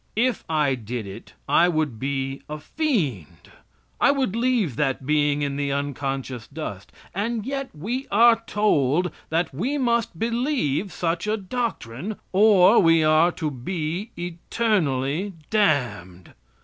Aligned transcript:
If 0.15 0.43
I 0.49 0.73
did 0.73 1.05
it, 1.05 1.33
I 1.47 1.67
would 1.69 1.99
be 1.99 2.41
a 2.49 2.57
fiend. 2.57 3.51
I 3.99 4.09
would 4.09 4.35
leave 4.35 4.75
that 4.75 5.05
being 5.05 5.43
in 5.43 5.57
the 5.57 5.71
unconscious 5.71 6.47
dust. 6.47 6.91
And 7.13 7.45
yet 7.45 7.69
we 7.71 8.07
are 8.09 8.41
told 8.47 9.11
that 9.29 9.53
we 9.53 9.77
must 9.77 10.17
believe 10.17 10.91
such 10.91 11.27
a 11.27 11.37
doctrine, 11.37 12.15
or 12.31 12.79
we 12.79 13.03
are 13.03 13.31
to 13.33 13.51
be 13.51 14.09
eternally 14.17 15.33
damned! 15.51 16.33